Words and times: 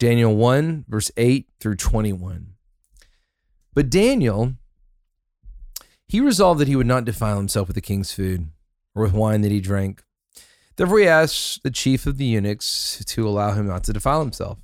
Daniel 0.00 0.34
1, 0.34 0.86
verse 0.88 1.10
8 1.18 1.46
through 1.60 1.76
21. 1.76 2.54
But 3.74 3.90
Daniel, 3.90 4.54
he 6.08 6.20
resolved 6.20 6.58
that 6.58 6.68
he 6.68 6.74
would 6.74 6.86
not 6.86 7.04
defile 7.04 7.36
himself 7.36 7.68
with 7.68 7.74
the 7.74 7.82
king's 7.82 8.10
food 8.10 8.48
or 8.94 9.02
with 9.02 9.12
wine 9.12 9.42
that 9.42 9.52
he 9.52 9.60
drank. 9.60 10.02
Therefore, 10.76 11.00
he 11.00 11.06
asked 11.06 11.62
the 11.62 11.70
chief 11.70 12.06
of 12.06 12.16
the 12.16 12.24
eunuchs 12.24 13.04
to 13.08 13.28
allow 13.28 13.52
him 13.52 13.66
not 13.66 13.84
to 13.84 13.92
defile 13.92 14.20
himself. 14.20 14.58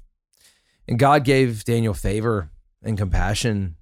And 0.88 0.98
God 0.98 1.22
gave 1.22 1.64
Daniel 1.64 1.92
favor 1.92 2.50
and 2.82 2.96
compassion 2.96 3.76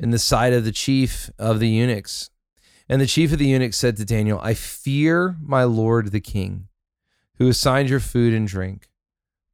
in 0.00 0.10
the 0.10 0.18
sight 0.18 0.52
of 0.52 0.64
the 0.64 0.72
chief 0.72 1.30
of 1.38 1.60
the 1.60 1.68
eunuchs. 1.68 2.30
And 2.88 3.00
the 3.00 3.06
chief 3.06 3.32
of 3.32 3.38
the 3.38 3.46
eunuchs 3.46 3.76
said 3.76 3.96
to 3.98 4.04
Daniel, 4.04 4.40
I 4.42 4.54
fear 4.54 5.36
my 5.40 5.62
lord 5.62 6.10
the 6.10 6.20
king, 6.20 6.66
who 7.38 7.46
assigned 7.46 7.88
your 7.88 8.00
food 8.00 8.34
and 8.34 8.48
drink. 8.48 8.88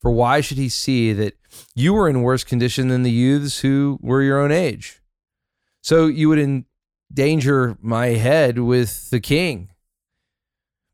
For 0.00 0.10
why 0.10 0.40
should 0.40 0.58
he 0.58 0.68
see 0.68 1.12
that 1.12 1.36
you 1.74 1.92
were 1.92 2.08
in 2.08 2.22
worse 2.22 2.44
condition 2.44 2.88
than 2.88 3.02
the 3.02 3.10
youths 3.10 3.60
who 3.60 3.98
were 4.00 4.22
your 4.22 4.40
own 4.40 4.52
age? 4.52 5.00
So 5.82 6.06
you 6.06 6.28
would 6.28 6.64
endanger 7.10 7.76
my 7.80 8.08
head 8.08 8.58
with 8.58 9.10
the 9.10 9.20
king. 9.20 9.70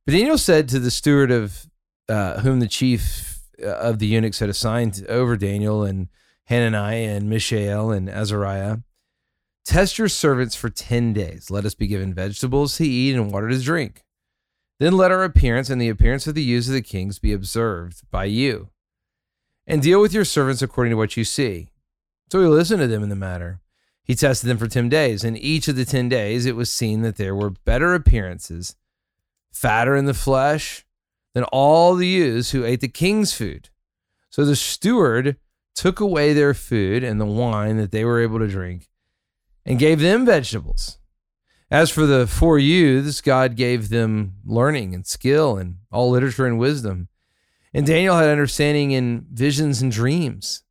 But 0.07 0.13
Daniel 0.13 0.39
said 0.39 0.69
to 0.69 0.79
the 0.79 0.91
steward 0.91 1.31
of 1.31 1.67
uh, 2.09 2.41
whom 2.41 2.61
the 2.61 2.69
chief 2.69 3.41
uh, 3.63 3.69
of 3.69 3.99
the 3.99 4.07
eunuchs 4.07 4.39
had 4.39 4.49
assigned 4.49 5.05
over 5.09 5.37
Daniel 5.37 5.83
and 5.83 6.09
Hananiah 6.45 7.17
and 7.17 7.29
Mishael 7.29 7.91
and 7.91 8.09
Azariah, 8.09 8.79
Test 9.65 9.99
your 9.99 10.09
servants 10.09 10.55
for 10.55 10.69
10 10.69 11.15
days. 11.15 11.51
Let 11.51 11.65
us 11.65 11.75
be 11.75 11.87
given 11.87 12.13
vegetables 12.13 12.77
to 12.77 12.85
eat 12.85 13.15
and 13.15 13.33
water 13.33 13.49
to 13.49 13.59
drink. 13.59 14.05
Then 14.79 14.95
let 14.95 15.11
our 15.11 15.25
appearance 15.25 15.71
and 15.71 15.81
the 15.81 15.89
appearance 15.89 16.27
of 16.27 16.35
the 16.35 16.43
youths 16.43 16.69
of 16.69 16.75
the 16.75 16.83
kings 16.83 17.19
be 17.19 17.33
observed 17.33 18.03
by 18.11 18.25
you. 18.25 18.69
And 19.67 19.81
deal 19.81 20.01
with 20.01 20.13
your 20.13 20.25
servants 20.25 20.63
according 20.63 20.91
to 20.91 20.97
what 20.97 21.17
you 21.17 21.25
see. 21.25 21.69
So 22.31 22.41
he 22.41 22.47
listened 22.47 22.81
to 22.81 22.87
them 22.87 23.03
in 23.03 23.09
the 23.09 23.17
matter. 23.17 23.61
He 24.03 24.15
tested 24.15 24.51
them 24.51 24.59
for 24.59 24.67
10 24.67 24.89
days, 24.91 25.25
and 25.25 25.39
each 25.39 25.67
of 25.69 25.77
the 25.77 25.87
10 25.87 26.11
days 26.11 26.45
it 26.45 26.57
was 26.57 26.71
seen 26.71 27.03
that 27.03 27.17
there 27.17 27.35
were 27.35 27.51
better 27.51 27.95
appearances, 27.95 28.77
fatter 29.51 29.97
in 29.97 30.05
the 30.05 30.13
flesh, 30.13 30.85
than 31.33 31.45
all 31.45 31.95
the 31.95 32.07
youths 32.07 32.51
who 32.51 32.65
ate 32.65 32.81
the 32.81 32.89
king's 32.89 33.33
food. 33.33 33.71
So 34.31 34.45
the 34.45 34.57
steward 34.57 35.37
took 35.75 36.01
away 36.01 36.33
their 36.33 36.55
food 36.55 37.03
and 37.03 37.21
the 37.21 37.27
wine 37.27 37.77
that 37.79 37.91
they 37.91 38.05
were 38.05 38.21
able 38.21 38.39
to 38.39 38.49
drink 38.49 38.89
and 39.65 39.79
gave 39.79 40.01
them 40.01 40.27
vegetables. 40.27 40.99
As 41.71 41.91
for 41.91 42.07
the 42.07 42.27
four 42.27 42.59
youths, 42.59 43.21
God 43.21 43.57
gave 43.57 43.89
them 43.89 44.35
learning 44.45 44.95
and 44.95 45.07
skill 45.07 45.57
and 45.57 45.79
all 45.91 46.11
literature 46.11 46.47
and 46.47 46.59
wisdom. 46.59 47.09
And 47.75 47.85
Daniel 47.85 48.17
had 48.17 48.29
understanding 48.29 48.93
in 48.93 49.27
visions 49.33 49.83
and 49.83 49.91
dreams. 49.91 50.63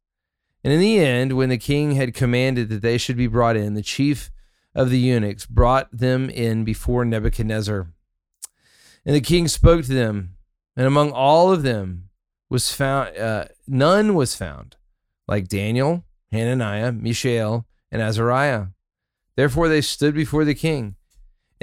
And 0.64 0.72
in 0.72 0.80
the 0.80 1.00
end, 1.00 1.34
when 1.34 1.50
the 1.50 1.58
king 1.58 1.92
had 1.92 2.14
commanded 2.14 2.70
that 2.70 2.82
they 2.82 2.98
should 2.98 3.18
be 3.18 3.28
brought 3.28 3.58
in, 3.58 3.74
the 3.74 3.82
chief 3.82 4.32
of 4.74 4.90
the 4.90 4.98
eunuchs 4.98 5.46
brought 5.46 5.90
them 5.92 6.30
in 6.30 6.64
before 6.64 7.04
Nebuchadnezzar. 7.04 7.92
And 9.06 9.16
the 9.16 9.22
king 9.22 9.50
spoke 9.50 9.84
to 9.86 9.94
them, 9.94 10.38
and 10.78 10.88
among 10.88 11.12
all 11.12 11.52
of 11.52 11.64
them 11.64 12.10
was 12.50 12.72
found 12.72 13.18
uh, 13.18 13.46
none 13.68 14.16
was 14.16 14.36
found 14.36 14.78
like 15.28 15.50
Daniel, 15.50 16.06
Hananiah, 16.32 16.94
Mishael, 16.94 17.66
and 17.92 18.02
Azariah. 18.02 18.68
Therefore 19.36 19.68
they 19.68 19.82
stood 19.82 20.16
before 20.16 20.46
the 20.46 20.56
king. 20.56 20.96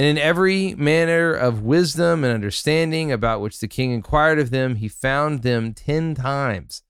And 0.00 0.06
in 0.06 0.16
every 0.16 0.74
manner 0.76 1.34
of 1.34 1.60
wisdom 1.60 2.24
and 2.24 2.32
understanding 2.32 3.12
about 3.12 3.42
which 3.42 3.60
the 3.60 3.68
king 3.68 3.90
inquired 3.90 4.38
of 4.38 4.48
them, 4.48 4.76
he 4.76 4.88
found 4.88 5.42
them 5.42 5.74
ten 5.74 6.14
times 6.14 6.82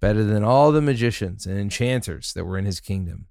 better 0.00 0.22
than 0.22 0.44
all 0.44 0.70
the 0.70 0.82
magicians 0.82 1.46
and 1.46 1.58
enchanters 1.58 2.34
that 2.34 2.44
were 2.44 2.58
in 2.58 2.66
his 2.66 2.78
kingdom. 2.78 3.28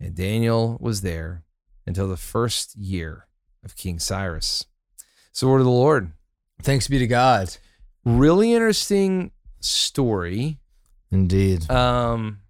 And 0.00 0.16
Daniel 0.16 0.78
was 0.80 1.02
there 1.02 1.44
until 1.86 2.08
the 2.08 2.16
first 2.16 2.74
year 2.74 3.28
of 3.64 3.76
King 3.76 4.00
Cyrus. 4.00 4.66
So, 5.30 5.46
word 5.46 5.60
of 5.60 5.66
the 5.66 5.70
Lord. 5.70 6.10
Thanks 6.60 6.88
be 6.88 6.98
to 6.98 7.06
God. 7.06 7.56
Really 8.04 8.52
interesting 8.52 9.30
story. 9.60 10.58
Indeed. 11.12 11.70
Um, 11.70 12.40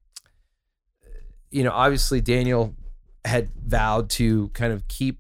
you 1.51 1.63
know, 1.63 1.73
obviously 1.73 2.23
Daniel 2.23 2.75
had 3.23 3.51
vowed 3.55 4.09
to 4.11 4.49
kind 4.55 4.73
of 4.73 4.89
keep 4.89 5.19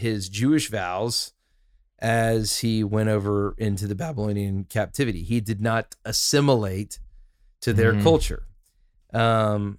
his 0.00 0.28
Jewish 0.28 0.68
vows 0.70 1.32
as 1.98 2.58
he 2.58 2.82
went 2.82 3.08
over 3.10 3.54
into 3.58 3.86
the 3.86 3.94
Babylonian 3.94 4.64
captivity. 4.64 5.22
He 5.22 5.40
did 5.40 5.60
not 5.60 5.94
assimilate 6.04 6.98
to 7.60 7.72
their 7.72 7.92
Mhm. 7.94 8.02
culture. 8.02 8.46
Um, 9.12 9.78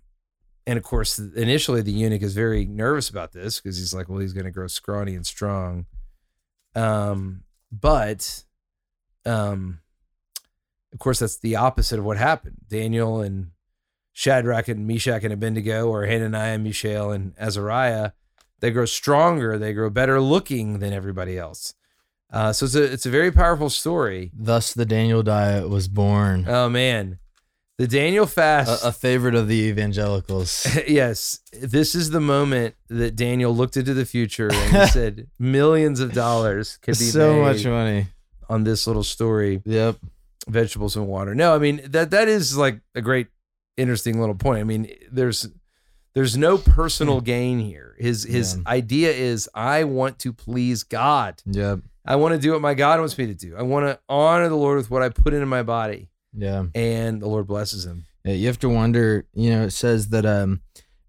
and 0.68 0.78
of 0.78 0.84
course, 0.84 1.18
initially 1.18 1.82
the 1.82 1.92
eunuch 1.92 2.22
is 2.22 2.36
very 2.36 2.66
nervous 2.66 3.10
about 3.10 3.32
this 3.32 3.60
because 3.60 3.78
he's 3.78 3.94
like, 3.94 4.08
well, 4.08 4.20
he's 4.20 4.34
going 4.34 4.46
to 4.46 4.52
grow 4.52 4.68
scrawny 4.68 5.16
and 5.16 5.26
strong. 5.26 5.88
Um, 6.76 7.44
but, 7.72 8.44
um, 9.26 9.82
of 10.94 11.00
course, 11.00 11.20
that's 11.20 11.38
the 11.40 11.56
opposite 11.56 11.98
of 11.98 12.06
what 12.06 12.18
happened. 12.18 12.58
Daniel 12.68 13.22
and 13.22 13.52
Shadrach 14.14 14.68
and 14.68 14.86
Meshach 14.86 15.24
and 15.24 15.34
Abednego, 15.34 15.88
or 15.90 16.06
Hananiah, 16.06 16.60
Mishael, 16.60 17.12
and 17.12 17.34
Azariah, 17.40 18.12
they 18.62 18.72
grow 18.72 18.86
stronger, 18.86 19.58
they 19.58 19.74
grow 19.74 19.90
better 19.90 20.22
looking 20.22 20.80
than 20.80 20.94
everybody 20.94 21.38
else. 21.38 21.74
Uh, 22.32 22.54
so 22.54 22.66
it's 22.66 22.76
a 22.76 22.84
it's 22.84 23.06
a 23.06 23.10
very 23.10 23.32
powerful 23.32 23.70
story. 23.70 24.32
Thus, 24.34 24.74
the 24.74 24.86
Daniel 24.86 25.22
diet 25.24 25.68
was 25.70 25.88
born. 25.90 26.46
Oh 26.48 26.70
man, 26.70 27.20
the 27.78 27.88
Daniel 27.88 28.26
fast. 28.26 28.84
a, 28.84 28.88
a 28.88 28.92
favorite 28.94 29.36
of 29.36 29.50
the 29.50 29.56
evangelicals. 29.56 30.66
yes, 30.88 31.40
this 31.62 31.94
is 31.94 32.12
the 32.12 32.22
moment 32.22 32.76
that 32.90 33.16
Daniel 33.18 33.54
looked 33.54 33.76
into 33.76 33.94
the 33.94 34.06
future 34.06 34.50
and 34.52 34.78
he 34.78 34.86
said 34.94 35.28
millions 35.40 36.00
of 36.00 36.14
dollars 36.14 36.78
could 36.82 36.92
be 36.98 37.04
so 37.06 37.34
made 37.34 37.42
much 37.42 37.66
money. 37.66 38.08
on 38.50 38.64
this 38.64 38.88
little 38.88 39.04
story, 39.04 39.62
Yep. 39.66 39.98
vegetables 40.48 40.96
and 40.96 41.08
water. 41.08 41.36
No, 41.36 41.54
I 41.54 41.58
mean 41.58 41.82
that 41.90 42.12
that 42.12 42.30
is 42.30 42.56
like 42.56 42.80
a 42.96 43.02
great, 43.02 43.28
interesting 43.76 44.22
little 44.22 44.36
point. 44.36 44.62
I 44.62 44.64
mean, 44.64 44.90
there's 45.12 45.50
there's 46.14 46.38
no 46.38 46.58
personal 46.58 47.22
gain 47.22 47.60
here. 47.60 47.96
His 48.00 48.24
his 48.24 48.56
Yeah. 48.58 48.64
idea 48.68 49.12
is 49.12 49.50
I 49.54 49.84
want 49.86 50.20
to 50.20 50.34
please 50.34 50.84
God. 50.84 51.42
Yeah. 51.46 51.78
I 52.06 52.16
want 52.16 52.34
to 52.34 52.40
do 52.40 52.52
what 52.54 52.62
my 52.62 52.74
God 52.74 53.00
wants 53.00 53.18
me 53.18 53.28
to 53.28 53.34
do. 53.36 53.56
I 53.56 53.62
want 53.62 53.86
to 53.86 54.00
honor 54.10 54.50
the 54.50 54.56
Lord 54.56 54.78
with 54.78 54.90
what 54.90 55.04
I 55.04 55.10
put 55.10 55.34
into 55.34 55.46
my 55.46 55.62
body, 55.64 56.10
Yeah. 56.36 56.66
and 56.74 57.22
the 57.22 57.28
Lord 57.28 57.46
blesses 57.48 57.86
him. 57.86 58.06
Yeah, 58.26 58.34
you 58.34 58.48
have 58.48 58.60
to 58.60 58.70
wonder. 58.70 59.26
You 59.34 59.52
know, 59.52 59.64
it 59.64 59.72
says 59.72 60.10
that 60.10 60.26
um, 60.26 60.62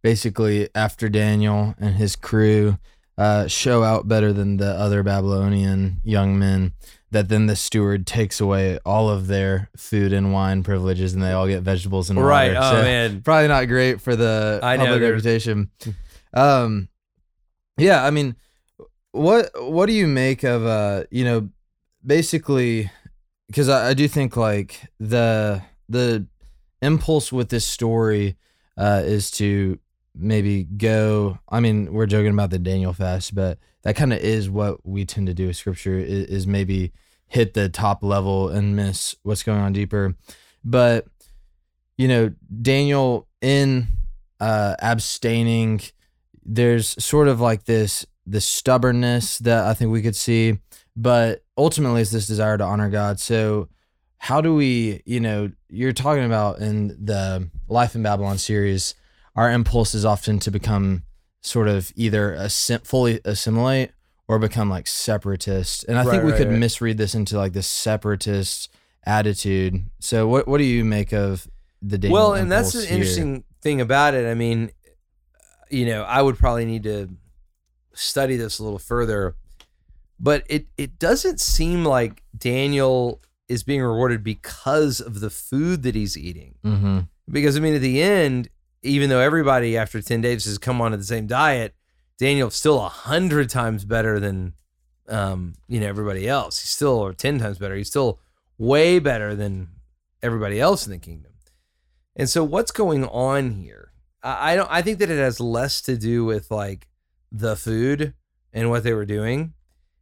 basically 0.03 0.69
after 0.75 1.09
Daniel 1.09 1.75
and 1.79 1.95
his 1.97 2.17
crew 2.17 2.79
uh, 3.19 3.47
show 3.47 3.83
out 3.83 4.09
better 4.09 4.33
than 4.33 4.56
the 4.56 4.71
other 4.73 5.03
Babylonian 5.03 6.00
young 6.03 6.39
men, 6.39 6.73
that 7.11 7.28
then 7.28 7.47
the 7.47 7.56
steward 7.56 8.06
takes 8.06 8.41
away 8.41 8.78
all 8.87 9.11
of 9.11 9.27
their 9.27 9.69
food 9.77 10.12
and 10.12 10.33
wine 10.33 10.62
privileges, 10.62 11.12
and 11.12 11.23
they 11.23 11.33
all 11.33 11.47
get 11.47 11.62
vegetables 11.62 12.09
and 12.11 12.19
Right? 12.19 12.55
water. 12.55 12.61
Oh 12.67 12.77
So, 12.78 12.83
man, 12.83 13.21
probably 13.25 13.49
not 13.49 13.69
great 13.69 14.00
for 14.00 14.17
the 14.17 14.61
I 14.62 14.77
know, 14.77 14.84
public 14.84 15.00
they're- 15.00 15.12
reputation. 15.12 15.71
Um, 16.33 16.89
yeah, 17.77 18.05
I 18.05 18.11
mean, 18.11 18.37
what 19.12 19.50
what 19.71 19.87
do 19.87 19.93
you 19.93 20.06
make 20.06 20.43
of 20.43 20.65
uh, 20.65 21.05
you 21.11 21.25
know, 21.25 21.50
basically, 22.05 22.91
because 23.49 23.69
I, 23.69 23.91
I 23.91 23.94
do 23.94 24.09
think 24.09 24.37
like 24.37 24.81
the 24.99 25.62
the 25.89 26.27
impulse 26.81 27.31
with 27.31 27.50
this 27.50 27.67
story 27.67 28.37
uh, 28.79 29.03
is 29.05 29.31
to 29.33 29.79
maybe 30.15 30.65
go. 30.65 31.39
I 31.49 31.61
mean, 31.61 31.93
we're 31.93 32.06
joking 32.06 32.33
about 32.33 32.50
the 32.50 32.59
Daniel 32.59 32.93
fast, 32.93 33.34
but 33.34 33.59
that 33.83 33.97
kind 33.97 34.12
of 34.12 34.21
is 34.21 34.49
what 34.50 34.87
we 34.87 35.05
tend 35.05 35.27
to 35.27 35.34
do 35.34 35.49
with 35.49 35.56
Scripture 35.56 35.99
is, 35.99 36.27
is 36.27 36.47
maybe 36.47 36.93
hit 37.27 37.55
the 37.55 37.69
top 37.69 38.03
level 38.03 38.49
and 38.49 38.77
miss 38.77 39.15
what's 39.23 39.43
going 39.43 39.61
on 39.61 39.73
deeper. 39.73 40.15
But 40.65 41.06
you 41.97 42.09
know, 42.09 42.33
Daniel 42.61 43.29
in 43.41 43.87
uh, 44.41 44.76
abstaining, 44.81 45.81
there's 46.44 47.03
sort 47.03 47.29
of 47.29 47.41
like 47.41 47.64
this 47.64 48.06
this 48.26 48.47
stubbornness 48.47 49.38
that 49.38 49.64
I 49.67 49.75
think 49.75 49.91
we 49.91 50.03
could 50.03 50.17
see, 50.17 50.59
but 50.97 51.43
ultimately 51.56 52.03
it's 52.03 52.12
this 52.12 52.26
desire 52.26 52.56
to 52.59 52.64
honor 52.64 52.88
God. 52.88 53.19
So 53.19 53.69
how 54.19 54.41
do 54.41 54.55
we, 54.55 55.03
you 55.05 55.19
know, 55.19 55.50
you're 55.69 55.93
talking 55.93 56.25
about 56.25 56.61
in 56.61 56.88
the 57.05 57.49
Life 57.69 57.97
in 57.97 58.03
Babylon 58.05 58.38
series, 58.38 58.94
our 59.37 59.50
impulse 59.50 59.94
is 59.94 60.05
often 60.05 60.38
to 60.40 60.50
become 60.50 61.02
sort 61.40 61.69
of 61.69 61.93
either 61.96 62.34
assim- 62.34 62.84
fully 62.87 63.20
assimilate 63.25 63.90
or 64.29 64.38
become 64.38 64.69
like 64.70 64.87
separatist. 64.87 65.84
And 65.88 65.99
I 65.99 66.05
Right, 66.05 66.11
think 66.12 66.25
we 66.25 66.31
right, 66.32 66.38
could 66.38 66.49
right. 66.49 66.58
misread 66.58 66.99
this 66.99 67.14
into 67.14 67.37
like 67.37 67.52
this 67.52 67.67
separatist 67.67 68.69
attitude. 69.05 69.84
So 70.00 70.29
what 70.29 70.46
what 70.46 70.58
do 70.58 70.64
you 70.64 70.84
make 70.84 71.12
of 71.12 71.49
the 71.81 71.99
Daniel 71.99 72.14
well, 72.20 72.34
and 72.34 72.50
that's 72.50 72.75
an 72.75 72.82
here? 72.82 72.90
interesting 72.94 73.44
thing 73.62 73.81
about 73.81 74.14
it. 74.14 74.31
I 74.31 74.34
mean, 74.34 74.70
you 75.70 75.87
know, 75.87 76.02
I 76.02 76.23
would 76.23 76.38
probably 76.38 76.64
need 76.64 76.85
to 76.85 77.08
study 77.94 78.37
this 78.37 78.58
a 78.58 78.62
little 78.64 78.78
further, 78.78 79.35
but 80.20 80.44
it 80.49 80.67
it 80.78 80.99
doesn't 80.99 81.40
seem 81.40 81.85
like 81.85 82.23
Daniel 82.37 83.20
is 83.49 83.64
being 83.64 83.82
rewarded 83.82 84.23
because 84.23 85.00
of 85.00 85.20
the 85.20 85.31
food 85.31 85.82
that 85.82 85.94
he's 85.94 86.17
eating. 86.17 86.55
Mm-hmm. 86.64 87.00
Because 87.31 87.56
I 87.56 87.61
mean, 87.61 87.75
at 87.75 87.81
the 87.82 88.00
end, 88.00 88.49
even 88.82 89.08
though 89.08 89.20
everybody 89.20 89.76
after 89.76 90.00
ten 90.00 90.20
days 90.20 90.44
has 90.44 90.58
come 90.58 90.81
onto 90.81 90.96
the 90.96 91.05
same 91.05 91.26
diet, 91.26 91.75
Daniel's 92.19 92.56
still 92.56 92.81
a 92.81 92.88
hundred 92.88 93.50
times 93.50 93.84
better 93.84 94.20
than 94.20 94.55
um, 95.08 95.55
you 95.69 95.81
know 95.81 95.88
everybody 95.88 96.29
else. 96.29 96.61
He's 96.61 96.70
still 96.70 96.99
or 96.99 97.12
ten 97.12 97.38
times 97.38 97.58
better. 97.58 97.75
He's 97.76 97.88
still 97.88 98.20
way 98.58 98.99
better 98.99 99.34
than 99.34 99.69
everybody 100.23 100.61
else 100.61 100.87
in 100.87 100.93
the 100.93 100.99
kingdom. 100.99 101.32
And 102.14 102.29
so, 102.29 102.44
what's 102.44 102.70
going 102.70 103.05
on 103.06 103.52
here? 103.52 103.93
I, 104.23 104.52
I 104.52 104.56
don't. 104.56 104.70
I 104.70 104.82
think 104.82 104.99
that 104.99 105.11
it 105.11 105.19
has 105.19 105.40
less 105.40 105.81
to 105.82 105.96
do 105.96 106.25
with 106.25 106.50
like 106.50 106.88
the 107.31 107.56
food 107.56 108.14
and 108.52 108.70
what 108.70 108.85
they 108.85 108.93
were 108.93 109.06
doing, 109.06 109.55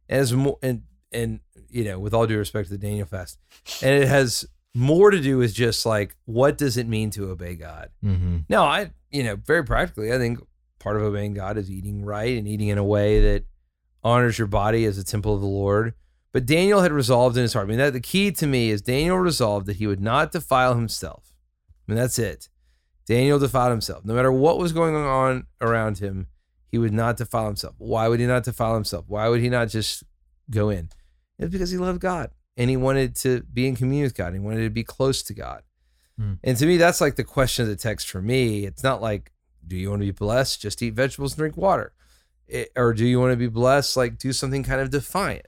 as 0.09 0.33
more 0.33 0.57
and 0.61 0.83
and 1.11 1.39
you 1.69 1.83
know, 1.83 1.99
with 1.99 2.13
all 2.13 2.27
due 2.27 2.37
respect 2.37 2.67
to 2.69 2.77
the 2.77 2.85
Daniel 2.85 3.07
fast, 3.07 3.39
and 3.81 3.91
it 3.91 4.07
has 4.07 4.45
more 4.73 5.11
to 5.11 5.19
do 5.19 5.37
with 5.37 5.53
just 5.53 5.85
like 5.85 6.15
what 6.25 6.57
does 6.57 6.77
it 6.77 6.87
mean 6.87 7.09
to 7.11 7.29
obey 7.29 7.55
God. 7.55 7.89
Mm-hmm. 8.03 8.39
No, 8.49 8.63
I 8.63 8.91
you 9.09 9.23
know 9.23 9.35
very 9.35 9.63
practically, 9.63 10.13
I 10.13 10.17
think 10.17 10.39
part 10.79 10.95
of 10.95 11.03
obeying 11.03 11.33
God 11.33 11.57
is 11.57 11.69
eating 11.69 12.03
right 12.03 12.37
and 12.37 12.47
eating 12.47 12.69
in 12.69 12.77
a 12.77 12.83
way 12.83 13.21
that 13.21 13.45
honors 14.03 14.37
your 14.37 14.47
body 14.47 14.85
as 14.85 14.97
a 14.97 15.03
temple 15.03 15.35
of 15.35 15.41
the 15.41 15.47
Lord. 15.47 15.93
But 16.33 16.45
Daniel 16.45 16.81
had 16.81 16.93
resolved 16.93 17.35
in 17.35 17.43
his 17.43 17.53
heart. 17.53 17.67
I 17.67 17.69
mean, 17.69 17.77
that 17.77 17.93
the 17.93 17.99
key 17.99 18.31
to 18.31 18.47
me 18.47 18.69
is 18.69 18.81
Daniel 18.81 19.17
resolved 19.17 19.65
that 19.65 19.75
he 19.75 19.87
would 19.87 19.99
not 19.99 20.31
defile 20.31 20.75
himself. 20.75 21.33
I 21.87 21.91
mean, 21.91 21.97
that's 21.97 22.17
it. 22.17 22.47
Daniel 23.05 23.37
defiled 23.37 23.71
himself. 23.71 24.05
No 24.05 24.13
matter 24.13 24.31
what 24.31 24.57
was 24.57 24.71
going 24.71 24.95
on 24.95 25.45
around 25.59 25.97
him, 25.97 26.27
he 26.67 26.77
would 26.77 26.93
not 26.93 27.17
defile 27.17 27.47
himself. 27.47 27.75
Why 27.79 28.07
would 28.07 28.21
he 28.21 28.25
not 28.25 28.45
defile 28.45 28.75
himself? 28.75 29.05
Why 29.09 29.27
would 29.27 29.41
he 29.41 29.49
not 29.49 29.67
just 29.67 30.05
go 30.49 30.69
in? 30.69 30.89
It's 31.37 31.51
because 31.51 31.71
he 31.71 31.77
loved 31.77 31.99
God 31.99 32.31
and 32.61 32.69
he 32.69 32.77
wanted 32.77 33.15
to 33.15 33.41
be 33.53 33.67
in 33.67 33.75
communion 33.75 34.05
with 34.05 34.15
God. 34.15 34.33
He 34.33 34.39
wanted 34.39 34.63
to 34.63 34.69
be 34.69 34.83
close 34.83 35.23
to 35.23 35.33
God. 35.33 35.63
Hmm. 36.17 36.33
And 36.43 36.57
to 36.57 36.65
me, 36.65 36.77
that's 36.77 37.01
like 37.01 37.15
the 37.15 37.23
question 37.23 37.63
of 37.63 37.69
the 37.69 37.75
text 37.75 38.09
for 38.09 38.21
me. 38.21 38.65
It's 38.65 38.83
not 38.83 39.01
like, 39.01 39.31
do 39.65 39.75
you 39.75 39.89
want 39.89 40.01
to 40.01 40.05
be 40.05 40.11
blessed? 40.11 40.61
Just 40.61 40.81
eat 40.81 40.93
vegetables 40.93 41.33
and 41.33 41.39
drink 41.39 41.57
water. 41.57 41.93
It- 42.47 42.71
or 42.75 42.93
do 42.93 43.05
you 43.05 43.19
want 43.19 43.31
to 43.31 43.37
be 43.37 43.47
blessed? 43.47 43.97
Like 43.97 44.17
do 44.17 44.31
something 44.33 44.63
kind 44.63 44.81
of 44.81 44.89
defiant. 44.91 45.47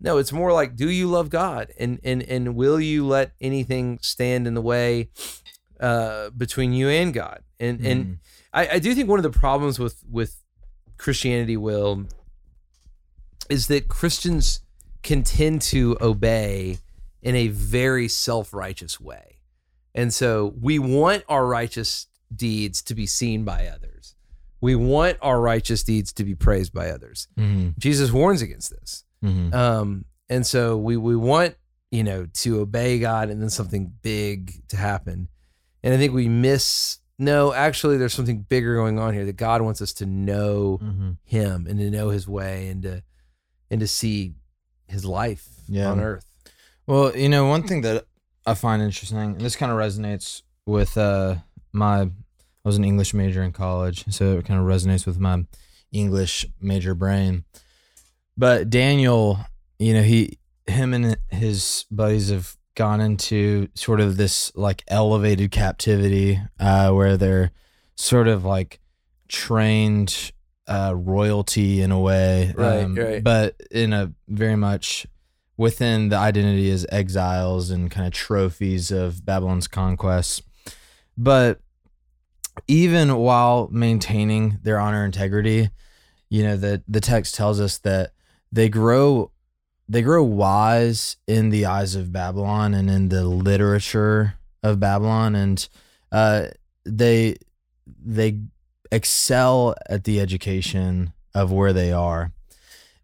No, 0.00 0.18
it's 0.18 0.32
more 0.32 0.52
like, 0.52 0.76
do 0.76 0.88
you 0.90 1.06
love 1.08 1.28
God? 1.30 1.72
And 1.78 2.00
and 2.02 2.22
and 2.22 2.56
will 2.56 2.80
you 2.80 3.06
let 3.06 3.32
anything 3.40 3.98
stand 4.02 4.46
in 4.46 4.54
the 4.54 4.62
way 4.62 5.10
uh, 5.78 6.30
between 6.30 6.72
you 6.72 6.88
and 6.88 7.12
God? 7.12 7.42
And 7.58 7.84
and 7.84 8.04
Mhm. 8.06 8.18
I, 8.52 8.68
I 8.76 8.78
do 8.78 8.94
think 8.94 9.08
one 9.08 9.18
of 9.18 9.22
the 9.30 9.38
problems 9.38 9.78
with 9.78 10.02
with 10.10 10.32
Christianity 10.96 11.56
will 11.56 12.06
is 13.50 13.66
that 13.66 13.88
Christians 13.88 14.60
can 15.02 15.22
tend 15.22 15.62
to 15.62 15.96
obey 16.00 16.78
in 17.22 17.34
a 17.36 17.48
very 17.48 18.08
self-righteous 18.08 19.00
way. 19.00 19.38
And 19.94 20.12
so 20.14 20.54
we 20.60 20.78
want 20.78 21.24
our 21.28 21.46
righteous 21.46 22.06
deeds 22.34 22.82
to 22.82 22.94
be 22.94 23.06
seen 23.06 23.44
by 23.44 23.66
others. 23.66 24.14
We 24.60 24.76
want 24.76 25.18
our 25.20 25.40
righteous 25.40 25.82
deeds 25.82 26.12
to 26.14 26.24
be 26.24 26.34
praised 26.34 26.72
by 26.72 26.90
others. 26.90 27.28
Mm-hmm. 27.38 27.70
Jesus 27.78 28.12
warns 28.12 28.42
against 28.42 28.70
this. 28.70 29.04
Mm-hmm. 29.24 29.54
Um, 29.54 30.04
and 30.28 30.46
so 30.46 30.76
we 30.76 30.96
we 30.96 31.16
want 31.16 31.56
you 31.90 32.04
know 32.04 32.26
to 32.26 32.60
obey 32.60 32.98
God 32.98 33.30
and 33.30 33.42
then 33.42 33.50
something 33.50 33.92
big 34.02 34.66
to 34.68 34.76
happen. 34.76 35.28
And 35.82 35.92
I 35.92 35.96
think 35.96 36.12
we 36.12 36.28
miss 36.28 36.98
no, 37.18 37.52
actually 37.52 37.98
there's 37.98 38.14
something 38.14 38.42
bigger 38.42 38.76
going 38.76 38.98
on 38.98 39.12
here 39.12 39.24
that 39.26 39.36
God 39.36 39.60
wants 39.60 39.82
us 39.82 39.92
to 39.94 40.06
know 40.06 40.78
Mm-hmm. 40.82 41.10
him 41.24 41.66
and 41.68 41.78
to 41.78 41.90
know 41.90 42.10
his 42.10 42.28
way 42.28 42.68
and 42.68 42.82
to 42.82 43.02
and 43.70 43.80
to 43.80 43.86
see 43.86 44.34
his 44.90 45.04
life 45.04 45.48
Yeah. 45.68 45.90
on 45.90 46.00
earth. 46.00 46.24
Well, 46.86 47.16
you 47.16 47.28
know, 47.28 47.46
one 47.46 47.62
thing 47.62 47.82
that 47.82 48.04
I 48.46 48.54
find 48.54 48.82
interesting, 48.82 49.18
and 49.18 49.40
this 49.40 49.56
kind 49.56 49.70
of 49.72 49.78
resonates 49.78 50.42
with 50.66 50.96
uh, 50.98 51.36
my, 51.72 52.00
I 52.02 52.10
was 52.64 52.76
an 52.76 52.84
English 52.84 53.14
major 53.14 53.42
in 53.42 53.52
college, 53.52 54.04
so 54.12 54.38
it 54.38 54.44
kind 54.44 54.58
of 54.60 54.66
resonates 54.66 55.06
with 55.06 55.18
my 55.18 55.44
English 55.92 56.46
major 56.60 56.94
brain. 56.94 57.44
But 58.36 58.70
Daniel, 58.70 59.38
you 59.78 59.94
know, 59.94 60.02
he, 60.02 60.38
him 60.66 60.94
and 60.94 61.16
his 61.30 61.84
buddies 61.90 62.30
have 62.30 62.56
gone 62.74 63.00
into 63.00 63.68
sort 63.74 64.00
of 64.00 64.16
this 64.16 64.52
like 64.56 64.82
elevated 64.88 65.50
captivity 65.50 66.40
uh, 66.58 66.90
where 66.92 67.16
they're 67.16 67.50
sort 67.96 68.28
of 68.28 68.44
like 68.44 68.80
trained 69.28 70.32
uh, 70.66 70.94
royalty 70.96 71.80
in 71.80 71.90
a 71.90 71.98
way, 72.00 72.52
Right, 72.56 72.84
um, 72.84 72.94
right. 72.94 73.22
but 73.24 73.56
in 73.70 73.92
a 73.92 74.12
very 74.28 74.56
much 74.56 75.06
within 75.56 76.08
the 76.08 76.16
identity 76.16 76.70
as 76.70 76.86
exiles 76.90 77.70
and 77.70 77.90
kind 77.90 78.06
of 78.06 78.12
trophies 78.12 78.90
of 78.90 79.24
Babylon's 79.24 79.68
conquests. 79.68 80.42
But 81.18 81.60
even 82.66 83.16
while 83.16 83.68
maintaining 83.70 84.58
their 84.62 84.78
honor 84.78 85.04
and 85.04 85.14
integrity, 85.14 85.70
you 86.28 86.42
know, 86.44 86.56
the 86.56 86.82
the 86.88 87.00
text 87.00 87.34
tells 87.34 87.60
us 87.60 87.78
that 87.78 88.12
they 88.52 88.68
grow 88.68 89.30
they 89.88 90.02
grow 90.02 90.22
wise 90.22 91.16
in 91.26 91.50
the 91.50 91.66
eyes 91.66 91.94
of 91.96 92.12
Babylon 92.12 92.74
and 92.74 92.88
in 92.88 93.08
the 93.08 93.24
literature 93.24 94.34
of 94.62 94.78
Babylon 94.78 95.34
and 95.34 95.68
uh 96.12 96.46
they 96.84 97.36
they 98.02 98.38
excel 98.92 99.74
at 99.88 100.04
the 100.04 100.20
education 100.20 101.12
of 101.34 101.52
where 101.52 101.72
they 101.72 101.92
are. 101.92 102.32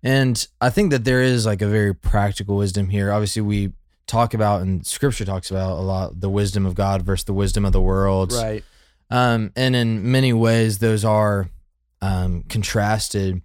And 0.02 0.46
I 0.60 0.70
think 0.70 0.90
that 0.90 1.04
there 1.04 1.22
is 1.22 1.46
like 1.46 1.62
a 1.62 1.68
very 1.68 1.94
practical 1.94 2.56
wisdom 2.56 2.88
here. 2.88 3.12
Obviously, 3.12 3.42
we 3.42 3.72
talk 4.06 4.34
about 4.34 4.62
and 4.62 4.86
scripture 4.86 5.24
talks 5.24 5.50
about 5.50 5.78
a 5.78 5.82
lot 5.82 6.20
the 6.20 6.30
wisdom 6.30 6.64
of 6.64 6.76
God 6.76 7.02
versus 7.02 7.24
the 7.24 7.32
wisdom 7.32 7.64
of 7.64 7.72
the 7.72 7.80
world. 7.80 8.32
Right. 8.32 8.62
Um, 9.10 9.52
and 9.56 9.74
in 9.74 10.10
many 10.10 10.32
ways, 10.32 10.78
those 10.78 11.04
are 11.04 11.48
um, 12.02 12.44
contrasted. 12.48 13.42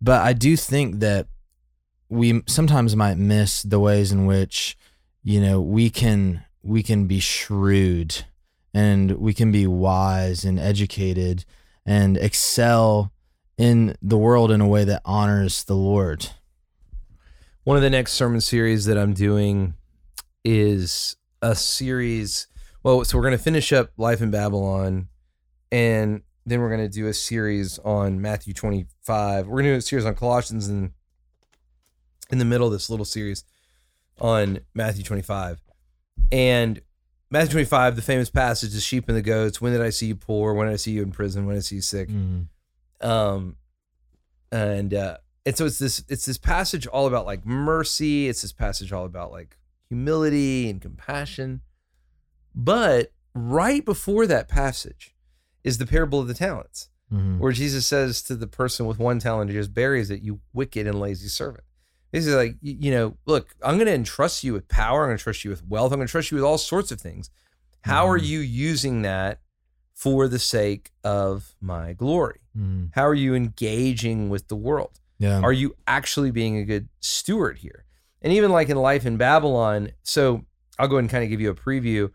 But 0.00 0.22
I 0.22 0.32
do 0.32 0.56
think 0.56 1.00
that 1.00 1.26
we 2.08 2.42
sometimes 2.46 2.96
might 2.96 3.18
miss 3.18 3.62
the 3.62 3.78
ways 3.78 4.10
in 4.10 4.26
which, 4.26 4.76
you 5.22 5.40
know, 5.40 5.60
we 5.60 5.90
can 5.90 6.44
we 6.62 6.82
can 6.82 7.06
be 7.06 7.20
shrewd 7.20 8.24
and 8.74 9.12
we 9.12 9.32
can 9.32 9.52
be 9.52 9.66
wise 9.66 10.44
and 10.44 10.58
educated 10.58 11.44
and 11.90 12.16
excel 12.18 13.12
in 13.58 13.96
the 14.00 14.16
world 14.16 14.52
in 14.52 14.60
a 14.60 14.68
way 14.68 14.84
that 14.84 15.02
honors 15.04 15.64
the 15.64 15.74
Lord. 15.74 16.28
One 17.64 17.76
of 17.76 17.82
the 17.82 17.90
next 17.90 18.12
sermon 18.12 18.40
series 18.40 18.84
that 18.84 18.96
I'm 18.96 19.12
doing 19.12 19.74
is 20.44 21.16
a 21.42 21.56
series. 21.56 22.46
Well, 22.84 23.04
so 23.04 23.18
we're 23.18 23.24
going 23.24 23.36
to 23.36 23.42
finish 23.42 23.72
up 23.72 23.90
Life 23.96 24.22
in 24.22 24.30
Babylon, 24.30 25.08
and 25.72 26.22
then 26.46 26.60
we're 26.60 26.68
going 26.68 26.88
to 26.88 26.94
do 26.94 27.08
a 27.08 27.12
series 27.12 27.80
on 27.80 28.20
Matthew 28.20 28.54
25. 28.54 29.48
We're 29.48 29.52
going 29.52 29.64
to 29.64 29.72
do 29.72 29.78
a 29.78 29.82
series 29.82 30.06
on 30.06 30.14
Colossians, 30.14 30.68
and 30.68 30.92
in 32.30 32.38
the 32.38 32.44
middle 32.44 32.68
of 32.68 32.72
this 32.72 32.88
little 32.88 33.04
series 33.04 33.42
on 34.20 34.60
Matthew 34.74 35.02
25. 35.02 35.60
And 36.30 36.82
Matthew 37.30 37.52
25, 37.52 37.96
the 37.96 38.02
famous 38.02 38.28
passage, 38.30 38.72
the 38.72 38.80
sheep 38.80 39.08
and 39.08 39.16
the 39.16 39.22
goats. 39.22 39.60
When 39.60 39.72
did 39.72 39.82
I 39.82 39.90
see 39.90 40.06
you 40.06 40.16
poor? 40.16 40.52
When 40.52 40.66
did 40.66 40.72
I 40.72 40.76
see 40.76 40.90
you 40.92 41.02
in 41.02 41.12
prison? 41.12 41.46
When 41.46 41.54
did 41.54 41.60
I 41.60 41.62
see 41.62 41.76
you 41.76 41.82
sick? 41.82 42.08
um 43.02 43.56
and 44.52 44.92
uh 44.92 45.16
and 45.46 45.56
so 45.56 45.64
it's 45.64 45.78
this 45.78 46.04
it's 46.08 46.26
this 46.26 46.36
passage 46.36 46.86
all 46.88 47.06
about 47.06 47.24
like 47.24 47.46
mercy 47.46 48.28
it's 48.28 48.42
this 48.42 48.52
passage 48.52 48.92
all 48.92 49.04
about 49.06 49.30
like 49.32 49.56
humility 49.88 50.68
and 50.68 50.82
compassion 50.82 51.60
but 52.54 53.12
right 53.34 53.84
before 53.86 54.26
that 54.26 54.48
passage 54.48 55.14
is 55.64 55.78
the 55.78 55.86
parable 55.86 56.18
of 56.20 56.28
the 56.28 56.34
talents 56.34 56.88
Mhm. 57.10 57.38
where 57.38 57.52
jesus 57.52 57.86
says 57.86 58.22
to 58.24 58.36
the 58.36 58.46
person 58.46 58.84
with 58.86 58.98
one 58.98 59.18
talent 59.18 59.50
he 59.50 59.56
just 59.56 59.72
buries 59.72 60.10
it 60.10 60.20
you 60.20 60.40
wicked 60.52 60.86
and 60.86 61.00
lazy 61.00 61.28
servant 61.28 61.64
He's 62.12 62.28
like, 62.28 62.56
you 62.60 62.90
know, 62.90 63.16
look, 63.26 63.54
I'm 63.62 63.76
going 63.76 63.86
to 63.86 63.94
entrust 63.94 64.42
you 64.44 64.52
with 64.52 64.66
power. 64.68 65.04
I'm 65.04 65.08
going 65.10 65.18
to 65.18 65.22
trust 65.22 65.44
you 65.44 65.50
with 65.50 65.64
wealth. 65.66 65.92
I'm 65.92 65.98
going 65.98 66.08
to 66.08 66.10
trust 66.10 66.30
you 66.30 66.36
with 66.36 66.44
all 66.44 66.58
sorts 66.58 66.90
of 66.90 67.00
things. 67.00 67.30
How 67.82 68.08
are 68.08 68.18
Mhm. 68.18 68.26
you 68.26 68.38
using 68.40 69.02
that 69.02 69.40
for 69.94 70.26
the 70.28 70.38
sake 70.38 70.90
of 71.04 71.54
my 71.60 71.92
glory? 71.92 72.40
Mhm. 72.58 72.90
How 72.94 73.06
are 73.06 73.14
you 73.14 73.34
engaging 73.34 74.28
with 74.28 74.48
the 74.48 74.56
world? 74.56 74.98
Yeah. 75.18 75.40
Are 75.40 75.52
you 75.52 75.76
actually 75.86 76.30
being 76.30 76.56
a 76.56 76.64
good 76.64 76.88
steward 77.00 77.58
here? 77.58 77.84
And 78.22 78.32
even 78.32 78.50
like 78.50 78.68
in 78.68 78.76
life 78.76 79.06
in 79.06 79.16
Babylon, 79.16 79.92
so 80.02 80.44
I'll 80.78 80.88
go 80.88 80.96
ahead 80.96 81.04
and 81.04 81.10
kind 81.10 81.24
of 81.24 81.30
give 81.30 81.40
you 81.40 81.50
a 81.50 81.54
preview. 81.54 82.10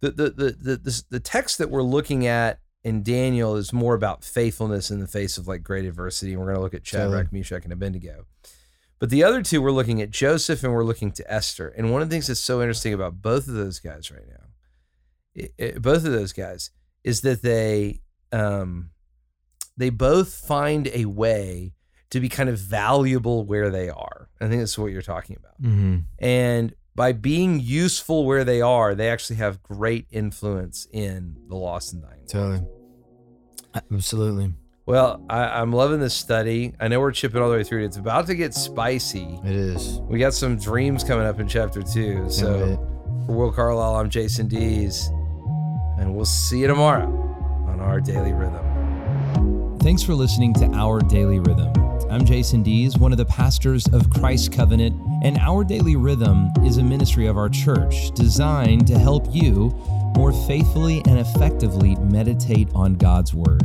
The 0.00 0.10
the 0.10 0.30
the 0.30 0.50
the 0.52 0.76
the, 0.76 1.02
the 1.10 1.20
text 1.20 1.58
that 1.58 1.70
we're 1.70 1.82
looking 1.82 2.26
at 2.26 2.58
in 2.84 3.02
Daniel 3.02 3.56
is 3.56 3.72
more 3.72 3.94
about 3.94 4.22
faithfulness 4.24 4.90
in 4.90 5.00
the 5.00 5.06
face 5.06 5.38
of 5.38 5.46
like 5.48 5.62
great 5.62 5.84
adversity. 5.86 6.32
And 6.32 6.40
we're 6.40 6.46
going 6.46 6.56
to 6.56 6.62
look 6.62 6.74
at 6.74 6.86
Shadrach, 6.86 7.32
Meshach, 7.32 7.64
and 7.64 7.72
Abednego. 7.72 8.26
But 8.98 9.10
the 9.10 9.22
other 9.24 9.42
two, 9.42 9.60
we're 9.60 9.72
looking 9.72 10.00
at 10.00 10.10
Joseph 10.10 10.64
and 10.64 10.72
we're 10.72 10.84
looking 10.84 11.12
to 11.12 11.32
Esther. 11.32 11.68
And 11.68 11.92
one 11.92 12.00
of 12.02 12.08
the 12.08 12.14
things 12.14 12.28
that's 12.28 12.40
so 12.40 12.60
interesting 12.62 12.94
about 12.94 13.20
both 13.20 13.46
of 13.48 13.54
those 13.54 13.78
guys 13.78 14.10
right 14.10 14.26
now, 14.28 15.42
i- 15.44 15.64
i- 15.64 15.78
both 15.78 16.04
of 16.06 16.12
those 16.12 16.32
guys, 16.32 16.70
is 17.04 17.20
that 17.20 17.42
they 17.42 18.00
um, 18.32 18.90
they 19.76 19.90
both 19.90 20.32
find 20.34 20.88
a 20.88 21.04
way 21.04 21.74
to 22.10 22.20
be 22.20 22.28
kind 22.28 22.48
of 22.48 22.58
valuable 22.58 23.44
where 23.44 23.70
they 23.70 23.88
are. 23.90 24.28
I 24.40 24.48
think 24.48 24.60
that's 24.62 24.78
what 24.78 24.86
you're 24.92 25.02
talking 25.02 25.36
about. 25.36 25.60
Mhm. 25.62 26.04
And 26.18 26.74
by 26.94 27.12
being 27.12 27.60
useful 27.60 28.24
where 28.24 28.42
they 28.44 28.60
are, 28.62 28.94
they 28.94 29.10
actually 29.10 29.36
have 29.36 29.62
great 29.62 30.06
influence 30.10 30.86
in 30.90 31.36
the 31.48 31.56
lost 31.56 31.92
and 31.92 32.02
dying. 32.02 32.24
Totally. 32.26 32.66
Absolutely. 33.92 34.54
Well, 34.86 35.20
I, 35.28 35.60
I'm 35.60 35.72
loving 35.72 35.98
this 35.98 36.14
study. 36.14 36.72
I 36.78 36.86
know 36.86 37.00
we're 37.00 37.10
chipping 37.10 37.42
all 37.42 37.50
the 37.50 37.56
way 37.56 37.64
through 37.64 37.82
it. 37.82 37.86
It's 37.86 37.96
about 37.96 38.28
to 38.28 38.36
get 38.36 38.54
spicy. 38.54 39.40
It 39.44 39.50
is. 39.50 39.98
We 40.02 40.20
got 40.20 40.32
some 40.32 40.56
dreams 40.56 41.02
coming 41.02 41.26
up 41.26 41.40
in 41.40 41.48
chapter 41.48 41.82
two. 41.82 42.30
So 42.30 42.76
for 43.26 43.32
Will 43.32 43.50
Carlisle, 43.50 43.96
I'm 43.96 44.08
Jason 44.08 44.46
Dees, 44.46 45.08
and 45.98 46.14
we'll 46.14 46.24
see 46.24 46.60
you 46.60 46.68
tomorrow 46.68 47.08
on 47.66 47.80
our 47.80 48.00
daily 48.00 48.32
rhythm. 48.32 49.76
Thanks 49.80 50.04
for 50.04 50.14
listening 50.14 50.54
to 50.54 50.66
Our 50.66 51.00
Daily 51.00 51.40
Rhythm. 51.40 51.72
I'm 52.08 52.24
Jason 52.24 52.62
Dees, 52.62 52.96
one 52.96 53.10
of 53.10 53.18
the 53.18 53.24
pastors 53.24 53.88
of 53.88 54.08
Christ 54.10 54.52
Covenant, 54.52 54.94
and 55.24 55.36
Our 55.38 55.64
Daily 55.64 55.96
Rhythm 55.96 56.50
is 56.64 56.78
a 56.78 56.84
ministry 56.84 57.26
of 57.26 57.36
our 57.36 57.48
church 57.48 58.12
designed 58.14 58.86
to 58.86 58.96
help 58.96 59.26
you 59.30 59.70
more 60.16 60.32
faithfully 60.46 61.02
and 61.06 61.18
effectively 61.18 61.96
meditate 61.96 62.68
on 62.72 62.94
God's 62.94 63.34
Word. 63.34 63.64